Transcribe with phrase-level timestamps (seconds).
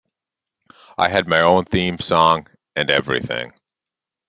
[0.97, 3.53] I had my own theme song and everything.